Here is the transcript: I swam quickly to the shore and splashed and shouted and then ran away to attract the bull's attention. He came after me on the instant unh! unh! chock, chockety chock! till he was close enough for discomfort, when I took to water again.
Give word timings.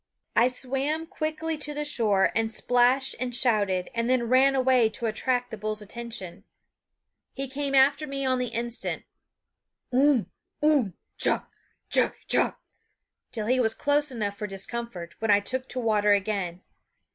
I 0.35 0.47
swam 0.47 1.05
quickly 1.05 1.59
to 1.59 1.75
the 1.75 1.85
shore 1.85 2.31
and 2.35 2.51
splashed 2.51 3.13
and 3.19 3.35
shouted 3.35 3.87
and 3.93 4.09
then 4.09 4.23
ran 4.29 4.55
away 4.55 4.89
to 4.89 5.05
attract 5.05 5.51
the 5.51 5.57
bull's 5.59 5.79
attention. 5.83 6.43
He 7.33 7.47
came 7.47 7.75
after 7.75 8.07
me 8.07 8.25
on 8.25 8.39
the 8.39 8.47
instant 8.47 9.03
unh! 9.93 10.25
unh! 10.63 10.93
chock, 11.19 11.51
chockety 11.87 12.25
chock! 12.27 12.59
till 13.31 13.45
he 13.45 13.59
was 13.59 13.75
close 13.75 14.09
enough 14.09 14.35
for 14.35 14.47
discomfort, 14.47 15.13
when 15.19 15.29
I 15.29 15.39
took 15.39 15.69
to 15.69 15.79
water 15.79 16.13
again. 16.13 16.63